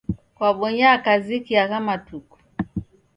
[0.35, 2.37] Kwabonyaa kaziki agha matuku?